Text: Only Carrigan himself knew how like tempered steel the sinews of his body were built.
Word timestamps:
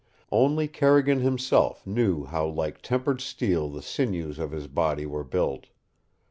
Only 0.31 0.67
Carrigan 0.67 1.19
himself 1.19 1.85
knew 1.85 2.23
how 2.25 2.47
like 2.47 2.81
tempered 2.81 3.21
steel 3.21 3.69
the 3.69 3.83
sinews 3.83 4.39
of 4.39 4.49
his 4.49 4.65
body 4.65 5.05
were 5.05 5.23
built. 5.23 5.67